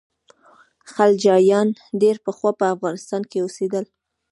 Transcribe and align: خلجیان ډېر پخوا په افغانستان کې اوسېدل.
خلجیان 0.93 1.67
ډېر 2.01 2.15
پخوا 2.25 2.51
په 2.59 2.65
افغانستان 2.75 3.21
کې 3.29 3.37
اوسېدل. 3.41 3.85